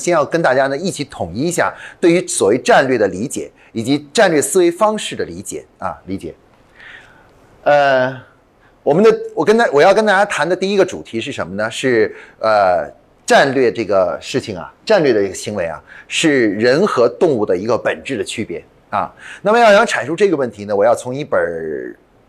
[0.00, 6.34] 先要跟大家呢一起统一一下对于所谓战略的理解以及战略思维方式的理解啊理解。
[7.62, 8.18] 呃，
[8.82, 11.70] 我们的我跟大我要跟大家谈的第一个主题是什么呢？
[11.70, 12.90] 是呃
[13.26, 19.12] 战略这个事情啊，战略的一个行为啊，是人和动物的一个本质的区别啊。
[19.42, 21.38] 那么要想阐述这个问题呢，我要从一本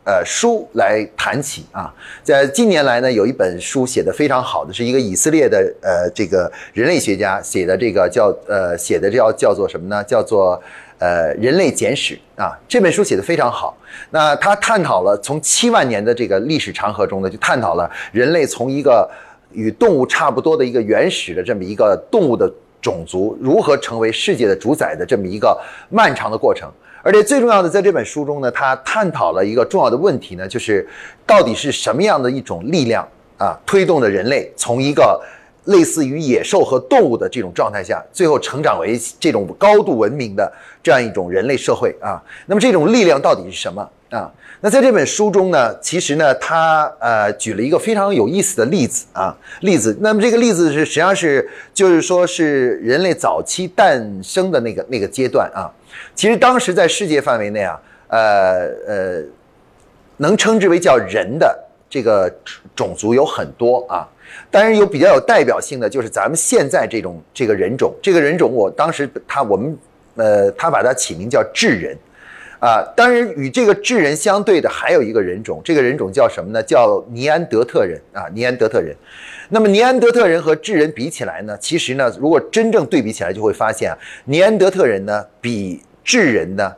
[0.03, 1.93] 呃书来谈起啊。
[2.23, 10.03] 在近年来呢，有一本书写的非常好的，是一个以色列的呃这个人类学家写的，这个叫呃写的叫叫做什么呢？
[10.03, 10.61] 叫做。
[11.03, 13.75] 呃，人类简史啊，这本书写的非常好。
[14.11, 19.09] 那他探讨了从七万年的这个历史长河中呢，就探讨了人类从一个
[19.51, 22.47] 与动物差不多的一个原始的这么一个动物的
[22.79, 26.71] 种族，如何成为世界的主宰的这么一个漫长的过程。
[27.03, 30.87] 而且最重要的，在这本书中呢，他探讨了一个重要的问题呢，就是
[31.25, 35.21] 到底是什么样的一种力量啊，推动着人类从一个。
[35.65, 42.19] 类似于野兽和动物的这种状态下，最后成长为这种高度文明的这样一种人类社会啊。
[42.47, 44.31] 那么这种力量到底是什么啊？
[44.63, 49.97] 那在这本书中呢，其实呢，他呃举了一个非常有意思的例子啊，例子。
[49.99, 55.65] 那么这个例子是实际上是就是说是人类早期诞生的那个那个阶段啊。
[56.13, 59.23] 其实当时在世界范围内啊，呃呃，
[60.17, 61.57] 能称之为叫人的
[61.89, 62.31] 这个
[62.75, 64.07] 种族有很多啊。
[64.49, 69.77] 当然有比较有代表性的，就是咱们现在这种这个人种，这个人种，我当时他我们
[70.15, 71.97] 呃，他把它起名叫智人，
[72.61, 76.61] 啊，当然与这个智人相对的还有一个人种，这个人种叫什么呢？
[76.61, 78.95] 叫尼安德特人啊，尼安德特人。
[79.49, 86.71] 那么尼安德特人和智人比起来呢，其实呢，如果真正对比起来，就会发现啊，尼安德特人呢比智人呢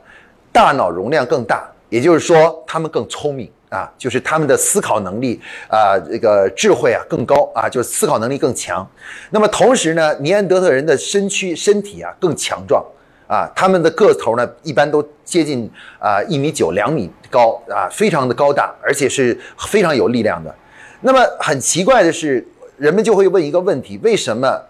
[0.50, 3.50] 大脑容量更大，也就是说他们更聪明。
[3.70, 8.88] 啊，就是他们的思考能力啊，这个智慧啊更高啊，就是思考能力更强。
[9.30, 12.84] 那么同时呢，尼安德特人的身躯身体啊更强壮
[13.26, 20.54] 啊，他们的个头呢一般都接近啊一米九两米高啊，非常的高大，而且是非常有力量的。
[21.00, 24.60] 那么很奇怪的是，人们就会问一个问题：为什么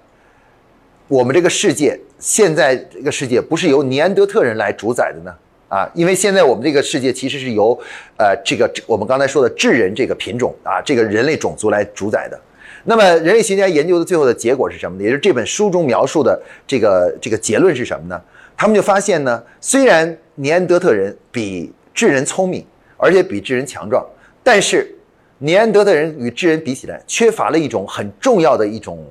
[1.09, 5.34] 我们这个世界现在这个世界不是由尼安德特人来主宰的呢？
[5.69, 7.77] 啊，因为现在我们这个世界其实是由，
[8.17, 12.41] 呃，这个我们刚才说的智人这个品种啊，这个人类种族来主宰的。
[12.84, 15.03] 那么人类学家研究的最后的结果是什么呢？
[15.03, 18.21] 也就是这本书中描述的这个这个结论是什么呢？
[18.65, 22.65] 他们就发现呢，虽然尼安德特人比智人聪明，
[22.97, 24.03] 而且比智人强壮，
[24.43, 24.91] 但是
[25.37, 29.05] 尼安德特人与智人比起来，缺乏了一种很重要的一种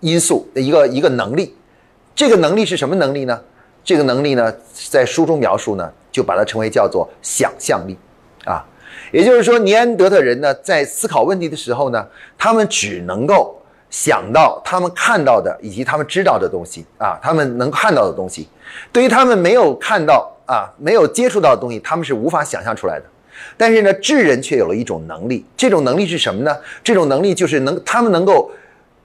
[0.00, 1.56] 因素一个一个能力。
[2.14, 3.40] 这个能力是什么能力呢？
[3.82, 4.54] 这个能力呢，
[4.90, 7.96] 在书中描述呢，就把它称为叫做想象力，
[8.44, 8.62] 啊，
[9.12, 12.06] 也就是说，尼安德特人呢，在思考问题的时候呢，
[12.36, 13.58] 他们只能够
[13.94, 18.48] 想到他们看到的以及他们知道的东西啊，他们能看到的东西，
[18.90, 23.04] 对于他们没有看到啊，没有接触到的东西，他们是无法想象出来的。
[23.56, 26.56] 但是呢，智人却有了一种能力，这种能力是什么呢？
[26.82, 28.50] 这种能力就是能，他们能够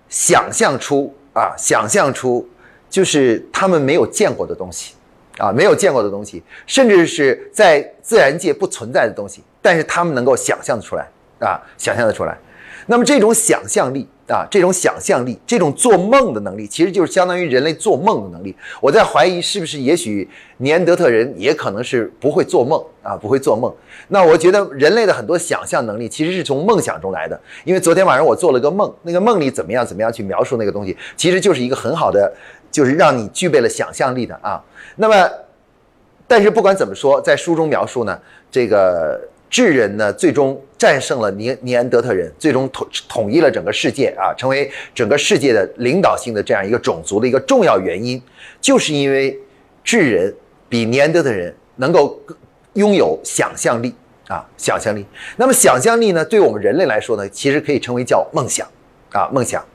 [0.09, 2.49] 想象出啊，想象出。
[2.89, 4.95] 就是他们没有见过的东西，
[5.37, 11.07] 啊，没有见过的东西，甚至是在自然界不存在的东西，但是他们能够想象的出来，
[11.39, 12.35] 啊，想象的出来。
[12.87, 14.09] 那么这种想象力。
[14.29, 18.55] 啊，这种想象力，这种做梦的能力，其实就是相当于人类做梦的能力。
[18.79, 23.73] 我在怀疑，是不是也许尼安德特人也可能是不会做梦啊，不会做梦。
[24.09, 27.39] 那我觉得人类的很多想象能力其实是从梦想中来的。
[27.63, 32.31] 因为昨天晚上我做了个梦，那个梦里怎么样怎么样去描述那个东西，其实就是一个很好的，
[32.69, 34.63] 就是让你具备了想象力的啊。
[34.97, 35.27] 那么，
[36.27, 38.19] 但是不管怎么说，在书中描述呢，
[38.51, 39.19] 这个。
[39.49, 48.21] 智人呢，最终战胜了尼尼安德特人，最终统统一了整个世界啊，成为整个世界的领导性的这样一个种族的一个重要原因，
[48.61, 49.37] 就是因为
[49.83, 50.33] 智人
[50.67, 52.21] 比尼安德特人能够
[52.73, 53.93] 拥有想象力
[54.27, 55.05] 啊，想象力。
[55.37, 58.67] 那么想象力呢，对我们人类来说呢，其实可以称为叫梦想
[59.11, 59.65] 啊，梦想。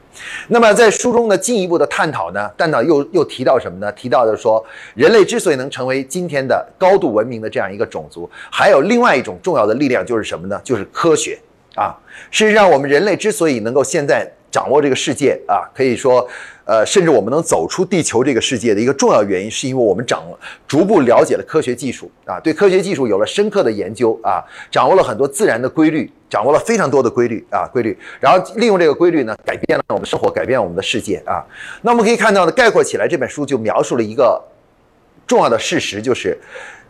[0.48, 3.90] 那么在书中呢，进一步的探讨呢，探讨又又提到什么呢？
[3.92, 4.64] 提到的说，
[4.94, 10.60] 人类之所以能成为今天的高度文明的这样一个种族，还有另外一种重要的力量就是什么呢？
[10.64, 11.38] 就是科学
[11.74, 11.94] 啊。
[12.30, 14.30] 事实上，我们人类之所以能够现在。
[14.54, 16.24] 掌握这个世界啊，可以说，
[16.66, 31.44] 呃，甚至我们能走出地球这个世界的一个重要原因，是因为我们掌握逐步了解了科学技术啊，对科学技术有了深刻的研究啊，掌握了很多自然的规律，掌握了非常多的规律啊，规律，然后利用这个规律呢，改变了我们生活，改变我们的世界啊。
[31.82, 34.42] 那我们可以看到呢，概括起来，这本书就描述了一个
[35.26, 36.38] 重要的事实，就是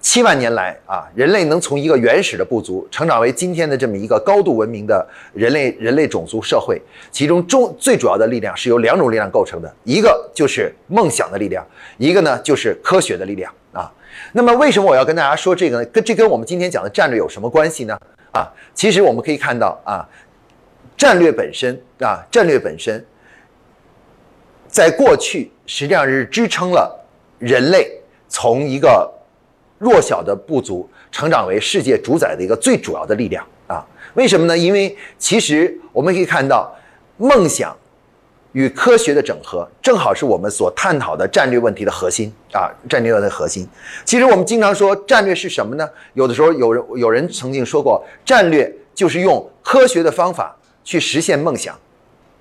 [0.05, 6.79] 七万年来啊，人类能从一个原始的部族成长为今天的这么一个高度文明的人类人类种族社会，
[7.11, 11.67] 其中中最主要的力量是由两种力量构成的，一个就是梦想的力量，
[11.97, 13.91] 一个呢就是科学的力量啊。
[14.33, 15.85] 那么为什么我要跟大家说这个呢？
[15.87, 17.99] 跟这跟我们今天讲的战略有什么关系呢？
[18.31, 20.07] 啊，其实我们可以看到啊，
[20.99, 23.03] 战略本身啊，战略本身，
[24.69, 26.95] 在过去实际上是支撑了
[27.39, 27.91] 人类
[28.29, 29.11] 从一个。
[29.79, 33.85] 弱小的部族成长为世界主宰的一个最主要的力量啊？
[34.15, 34.57] 为什么呢？
[34.57, 36.73] 因为其实我们可以看到，
[37.17, 37.77] 梦想
[38.53, 42.71] 与科学的整合，正好是我们所探讨的战略问题的核心啊！
[42.89, 43.69] 战略的核心。
[44.05, 45.89] 其实我们经常说战略是什么呢？
[46.13, 51.77] 有的时候有人有人曾经说过，战略就是用科学的方法去实现梦想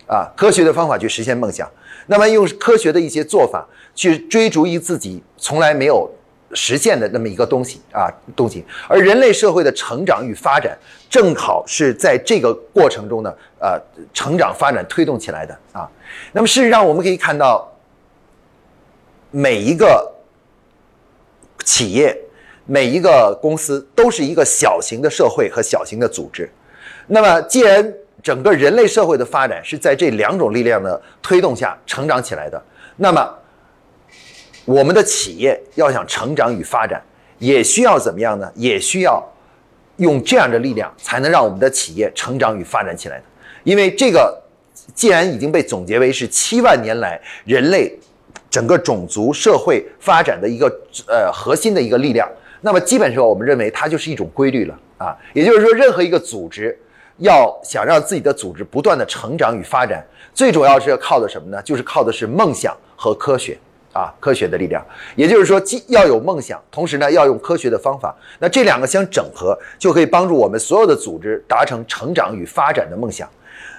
[0.06, 0.31] 啊！
[0.38, 1.68] 科学的方法去实现梦想，
[2.06, 6.07] 那么用科学的一些做法去追逐于自己从来没有。
[6.53, 10.77] 实现的那么一个东西啊，东西，而人类社会的成长与发展，
[11.09, 13.79] 正好是在这个过程中呢，呃，
[14.13, 15.89] 成长发展推动起来的啊。
[16.31, 17.71] 那么事实上，我们可以看到，
[19.31, 20.11] 每一个
[21.63, 22.17] 企业、
[22.65, 26.51] 每一个公司都是一个小型的社会和小型的组织。
[27.07, 32.61] 那么，既然整个人类社会的发展是在这两种力量的推动下成长起来的，
[32.97, 33.39] 那么。
[34.65, 37.01] 我们的企业要想成长与发展，
[37.38, 38.50] 也需要怎么样呢？
[38.56, 39.21] 也需要
[39.98, 43.24] 用这样的力量，才能让我们的企业成长与发展起来的。
[43.63, 44.42] 因为这个
[44.95, 47.94] 既然已经被总结为是七万年来人类
[48.50, 50.68] 整个种族社会发展的一个
[51.07, 52.30] 呃核心的一个力量，
[52.62, 55.18] 那么基本上我们认为它就是一种规律了啊。
[55.33, 56.77] 也就是说，任何一个组织
[57.18, 61.62] 要想让自己的组织不断的成长与发展，最主要是要靠的什么呢？
[61.62, 63.57] 就是靠的是梦想和科学。
[63.94, 64.84] 啊，科学的力量，
[65.16, 68.13] 也就是说，既要有梦想，同时呢，要用科学的方法。
[68.40, 73.30] 那这两个相整合，就可以帮助我们所有的组织达成成长与发展的梦想。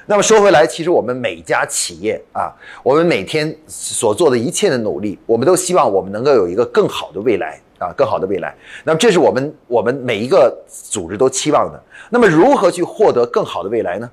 [0.07, 2.53] 那么说回来，其实我们每家企业啊，
[2.83, 8.55] 我们每天所做的一切的努力，我们都希望我们能够有一个更好的未来啊，更好的未来。
[8.85, 11.83] 那么这是我们我们每一个组织都期望的。
[12.09, 14.11] 那么如何去获得更好的未来呢？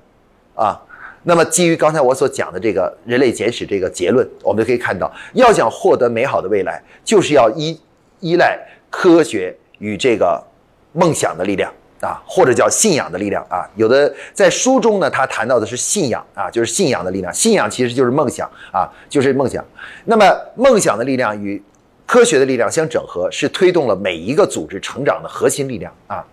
[0.56, 0.80] 啊？
[1.24, 7.80] 那么，基于刚才我所讲的这个人类简史这个结论，我们就可以看到，要想获得美好的未来，就是要依
[8.18, 8.58] 依赖
[8.90, 10.42] 科学与这个
[10.92, 13.62] 梦想的力量啊，或者叫信仰的力量啊。
[13.76, 17.32] 有的在书中呢，他谈到的是信仰啊，就是信仰的力量。
[17.32, 19.64] 信仰其实就是梦想啊，就是梦想。
[20.06, 20.24] 那么，
[20.56, 21.62] 梦想的力量与
[22.04, 26.26] 科学的力量相整合，是推动了每一个组织成长的核心力量啊。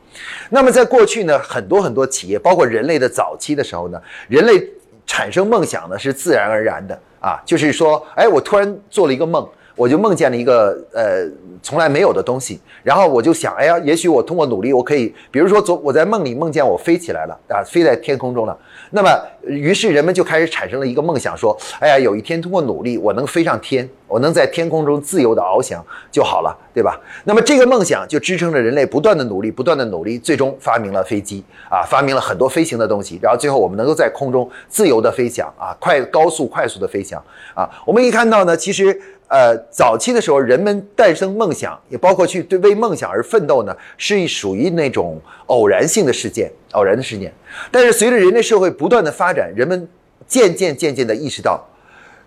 [0.50, 4.68] 那么，在过去呢，很多很多企业，包括人类的早期的时候呢，人类。
[5.10, 9.46] 产生梦想呢是自然而然的啊，就是说，哎，我突然做了一个梦，
[9.76, 11.28] 我就梦见了一个呃
[11.64, 18.56] 从来没有的东西，然后我就想，哎呀，也许我通过努力，我可以，比如说昨我在梦里梦见我飞起来了啊，飞在天空中了。
[18.92, 27.00] 那么，于是人们就开始产生了一个梦想，说，哎呀，有一天通过努力，我能飞上天，我能在天空中自由的翱翔就好了，对吧？
[27.26, 37.70] 那么这个梦想就支撑着人类不断的努力，不断的努力，最终发明了飞机啊，发明了很多飞行的东西，然后最后我们能够在空中自由的飞翔啊，快高速快速的飞翔啊。
[37.86, 39.00] 我们可以看到呢，其实。
[39.30, 47.32] 呃，早期的时候，人们诞生梦想，也包括去对为梦想而奋斗呢，是属于那种偶然性的事件，偶然的事件。
[47.72, 49.88] 但是随着人类社会不断的发展，人们
[50.28, 51.64] 渐渐渐渐的意识到，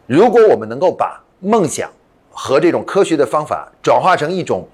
[0.06, 1.90] 如果我们能够把梦想
[2.31, 4.65] 和这种科学的方法转化成一种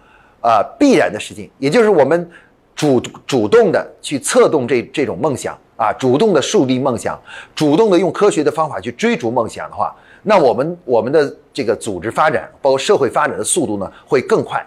[0.42, 2.30] 啊必然的事情，也就是我们
[2.76, 7.16] 主主动的去策动这这种梦想啊，主动的树立梦想，
[7.54, 9.94] 主动的用科学的方法去追逐梦想的话。
[10.24, 14.60] 那我们我们的这个组织发展，包括社会发展的速度呢，会更快。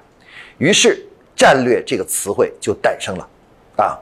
[0.58, 3.28] 于是，战略这个词汇就诞生了，
[3.76, 4.00] 啊，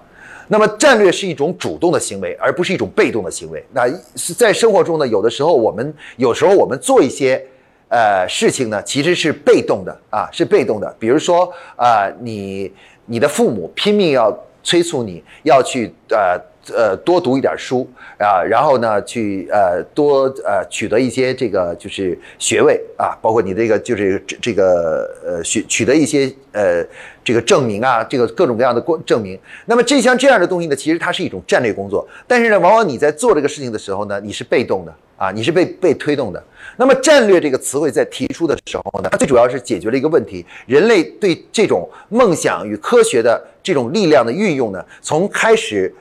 [0.48, 3.66] 那么战略是一种主动的行为，而不是一种被动的行为。
[3.74, 3.90] 那
[4.38, 7.44] 在生活中呢，有的时候我们有时候我们做一些
[7.88, 10.96] 呃事情呢，其实是被动的啊，是被动的。
[11.00, 12.72] 比如说啊，你
[13.08, 16.40] 你的父母拼命要催促你要去呃。
[16.76, 26.84] 呃，多读一点书啊，然后呢，去呃多呃取得一些这个就是学位啊，包括你这个就是这这个呃取取得一些呃
[27.24, 29.40] 这个证明啊，这个各种各样的过证明。
[29.66, 36.44] 那么这像这样的东西呢，其实它是一种战略工作，但是呢，往往你在做这个事情的时候呢，你是被动的啊，你是被被推动的。
[36.78, 45.94] 那么战略这个词汇在提出的时候呢，它最主要是解决了一个问题：人类对这种梦想与科学的这种力量的运用呢，从开始。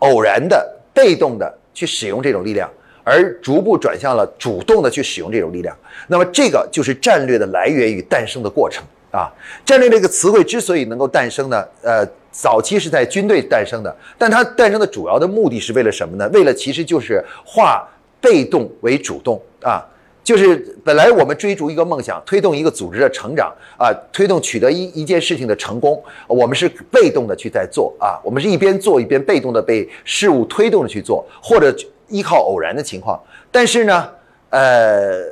[0.00, 2.70] 偶然的、被动的去使用这种力量，
[3.04, 5.76] 而逐步转向了主动的去使用这种力量。
[6.06, 9.32] 那么，这个就是战略的来源与诞生的过程啊。
[9.64, 16.28] 战略这个词汇之所以能够诞生呢，呃，早期是在军队诞生的，但它诞生的主要的目的是为了什么呢？
[16.32, 17.88] 为了其实就是化
[18.20, 19.84] 被动为主动啊。
[20.28, 31.74] 就是本来我们追逐一个梦想，推动一个组织的成长啊，推动取得一一件事情的成功，我们是被动的去在做啊，我们是一边做一边被动的被事物推动着去做，或者
[32.08, 33.18] 依靠偶然的情况。
[33.50, 34.06] 但是呢，
[34.50, 35.24] 呃，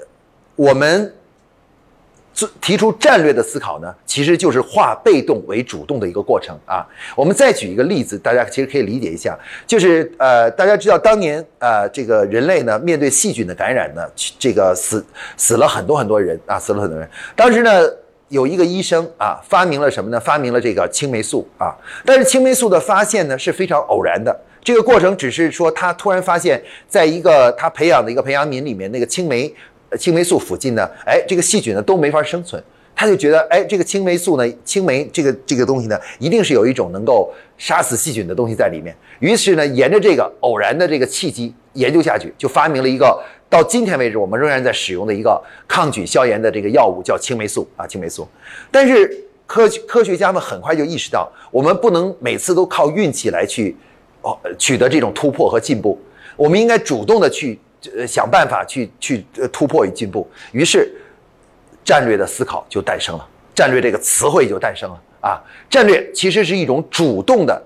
[0.54, 1.12] 我们。
[2.60, 6.86] 提出战略的思考呢，其实就是化被动为主动的一个过程啊。
[7.14, 14.02] 我们再举一个例子，大家其实可以理解一下，就是呃，大家知道当年呃，这个人类呢面对细菌的感染呢，
[14.38, 15.02] 这个死
[15.38, 17.08] 死了很多很多人啊，死了很多人。
[17.34, 17.70] 当时呢，
[18.28, 20.20] 有一个医生啊，发明了什么呢？
[20.20, 21.74] 发明了这个青霉素啊。
[22.04, 29.54] 但是青霉素的发现呢是非常偶然的，这个过程只是说他突然发现，在一个他培养的一个培养皿里面，那个青霉。
[29.96, 32.62] 青霉素附近呢，哎，这个细菌呢都没法生存，
[32.94, 38.96] 他就觉得，哎，这个青霉素呢，青霉这个这个东西呢，一定是有一种能够杀死细菌的东西在里面。
[39.20, 48.26] 于是呢，沿着这个偶然的这个契机研究下去，就发明了一个到今天为止我们仍然在使用的一个抗菌消炎的这个药物，叫青霉素啊，青霉素。
[48.70, 49.10] 但是
[49.46, 53.76] 科科学家们很快就意识到，我们不能每次都靠运气来去
[54.22, 55.98] 哦取得这种突破和进步，
[56.34, 57.58] 我们应该主动的去。
[57.96, 60.90] 呃，想办法去去突破与进步，于是
[61.84, 65.42] 战略的思考就诞生了，战略这个词汇就诞生了啊。
[65.68, 67.62] 战略其实是一种主动的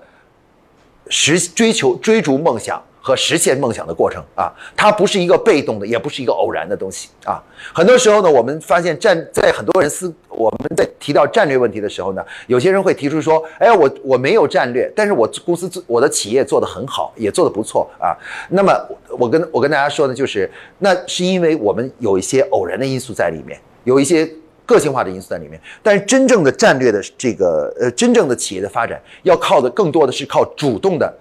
[1.09, 2.81] 实追求、追逐梦想。
[3.01, 7.41] 和实现梦想的过程啊，它不是一个被动的，也不是一个偶然的东西啊。
[7.73, 18.15] 很多时候呢，我们发现战在很多人思我们在提到战略问题的时候呢，有些人会提出说：“哎，我我没有战略，但是我公司做我的企业做得很好，也做得不错啊。”
[18.49, 18.71] 那么
[19.17, 24.29] 我跟我跟大家说呢，就是那是因为我们有一些偶然的因素在里面，有一些
[24.65, 25.59] 个性化的因素在里面。
[25.81, 31.11] 但是真正的战略的这个呃，真正的企业的发展，要靠的更多的是靠主动的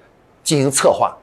[0.44, 1.16] 进行策划。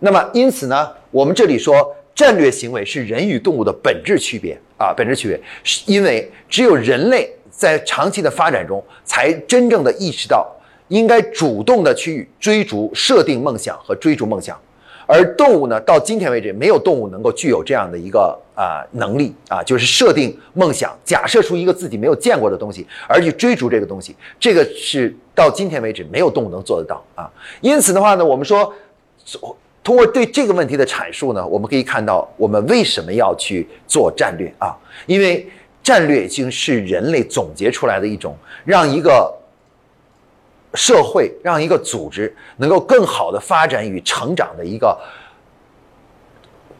[0.00, 10.46] 那么，因此呢，我们这里说战略行为是人与动物的本质区别啊，本质区别是因为只有人类在长期的发展中，才真正的意识到
[10.88, 14.60] 应该主动的去追逐设定梦想和追逐梦想，
[15.06, 27.30] 而动物呢，到今天为止，没有动物能够具有这样的一个啊能力啊，就是设定梦想，假设出一个自己没有见过的东西，而去追逐这个东西，这个是到今天为止没有动物能做得到啊。
[27.60, 28.74] 因此的话呢，我们说。
[29.84, 34.74] 通过对这个问题的阐述呢，我们可以看到我们为什么要去做战略啊？
[35.04, 35.46] 因为
[35.82, 39.30] 战略已经是人类总结出来的一种让一个
[40.72, 44.98] 社会、让一个组织能够更好的发展与成长的一个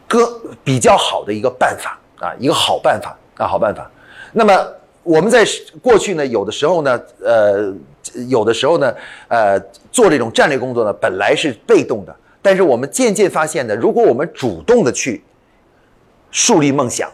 [0.09, 3.89] 个比较好的一个办法啊，一个好办法啊，好办法。
[4.33, 4.67] 那么
[5.03, 5.45] 我们在
[5.83, 7.71] 过去呢，有的时候呢，呃，
[8.29, 8.95] 有的时候呢，
[9.29, 9.61] 呃，
[9.93, 12.17] 做这种战略工作呢，本来是被动的。
[12.45, 15.25] 但是我们渐渐发现呢，如果我们主动的去
[16.31, 17.11] 树立梦想，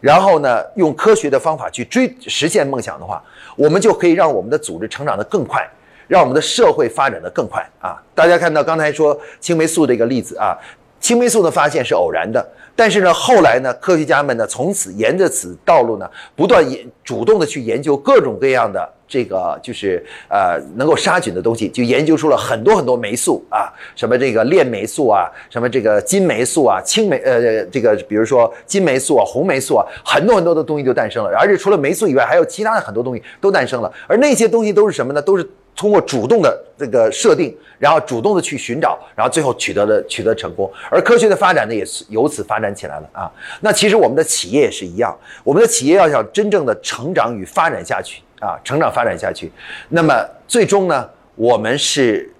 [0.00, 3.20] 然后呢，用科学的方法去追实现梦想的话，
[3.56, 5.68] 我们就可以让我们的组织成长的更快，
[6.06, 8.00] 让我们的社会发展的更快啊！
[8.14, 10.56] 大家看到刚才说青霉素这个例子啊，
[11.00, 12.46] 青霉素的发现是偶然的。
[12.76, 31.30] 但是呢，后来呢，科学家们呢，从此沿着此道路呢，不断研主动的去研究各种各样的这个就是呃能够杀菌的东西，就研究出了很多很多霉素啊，什么这个链霉素啊，什么这个金霉素啊，青霉呃这个比如说金霉素啊，红霉素啊，很多很多的东西就诞生了。
[31.38, 33.92] 而且除了霉素以外，还有其他的很多东西都诞生了。
[34.06, 35.20] 而那些东西都是什么呢？
[35.20, 35.46] 都是。
[35.76, 40.70] 通过主动的这个设定，然后主动的去寻找，然后最后取得了取得成功。
[40.90, 43.30] 而科学的发展呢，也是由此发展起来了啊。
[43.60, 49.50] 那其实我们的企业也是一样，我们的企业要想真正的成长与发展下去啊，成长发展下去，
[49.88, 50.12] 那么
[50.46, 52.30] 最终呢，我们是，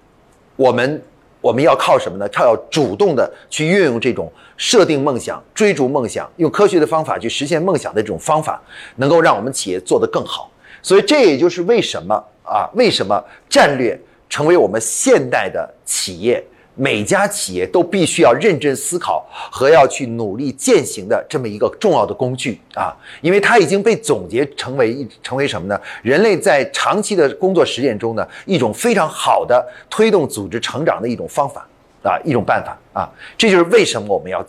[0.55, 1.01] 我们
[1.39, 2.27] 我们要靠什么呢？
[2.29, 8.61] 靠要主动的去运用这种设定梦想、追逐梦想、用科学的方法去实现梦想的这种方法，
[8.97, 10.51] 能够让我们企业做得更好。
[10.81, 12.23] 所以这也就是为什么。
[12.43, 13.97] 啊，为什么战略
[14.27, 16.43] 成为我们现代的企业
[16.75, 22.93] 每家企业都必须要认真思考和要去努力践行的这么一个重要的工具啊？
[23.21, 25.79] 因为它已经被总结成为一成为什么呢？
[26.01, 31.65] 人类在长期的工作实践中呢，一种非常好的推动组织成长的一种方法
[32.03, 33.09] 啊，一种办法啊。
[33.37, 34.45] 这就是为什么我们要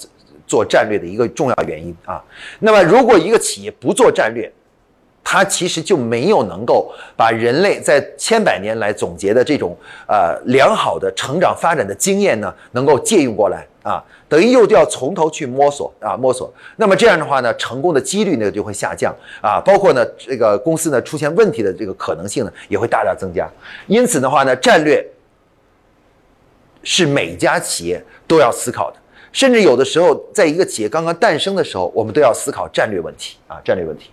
[0.49, 2.21] 做战略的一个重要原因啊。
[2.59, 4.51] 那么，如果一个企业不做战略，
[5.25, 9.77] 它其实就没有能够把人类在千百年来总结的这种
[10.07, 16.53] 呃良好的成长发展的经验呢，能够借用过来啊，等于又要从头去摸索啊摸索。
[16.77, 23.49] 那么这样的话呢，成功的几率呢就会下降啊，包括呢这个公司呢出现问题的这个可能性呢也会大大增加。
[23.87, 25.03] 因此的话呢，战略
[26.83, 28.97] 是每家企业都要思考的，
[29.33, 34.11] 甚至有的时候，在一个企业刚刚诞生的时候，我们都要思考战略问题啊，战略问题。